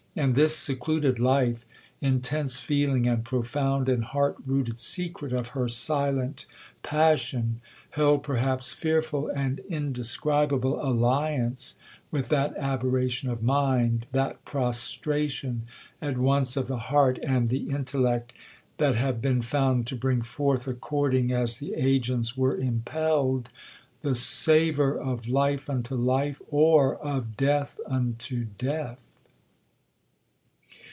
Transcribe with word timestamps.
And 0.13 0.35
this 0.35 0.53
secluded 0.57 1.19
life, 1.19 1.65
intense 2.01 2.59
feeling, 2.59 3.07
and 3.07 3.23
profound 3.23 3.87
and 3.87 4.03
heart 4.03 4.35
rooted 4.45 4.77
secret 4.77 5.31
of 5.31 5.49
her 5.55 5.69
silent 5.69 6.47
passion, 6.83 7.61
held 7.91 8.21
perhaps 8.21 8.73
fearful 8.73 9.29
and 9.29 9.59
indescribable 9.59 10.83
alliance 10.85 11.75
with 12.11 12.27
that 12.27 12.53
aberration 12.57 13.29
of 13.29 13.41
mind, 13.41 14.05
that 14.11 14.43
prostration 14.43 15.61
at 16.01 16.17
once 16.17 16.57
of 16.57 16.67
the 16.67 16.77
heart 16.91 17.17
and 17.23 17.47
the 17.47 17.69
intellect, 17.69 18.33
that 18.79 18.95
have 18.95 19.21
been 19.21 19.41
found 19.41 19.87
to 19.87 19.95
bring 19.95 20.21
forth, 20.21 20.67
according 20.67 21.31
as 21.31 21.55
the 21.55 21.73
agents 21.75 22.35
were 22.35 22.57
impelled, 22.57 23.49
'the 24.01 24.15
savour 24.15 24.93
of 24.93 25.29
life 25.29 25.69
unto 25.69 25.95
life, 25.95 26.41
or 26.49 26.97
of 26.97 27.37
death 27.37 27.79
unto 27.87 28.43
death.' 28.57 29.07